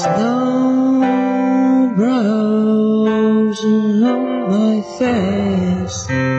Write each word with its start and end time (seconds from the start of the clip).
Snow 0.00 1.92
grows 1.94 3.64
on 3.64 4.48
my 4.48 4.80
face. 4.98 6.29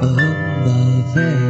on 0.03 0.65
my 0.65 1.03
face, 1.13 1.50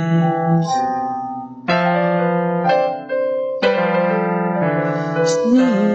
you. 5.61 5.90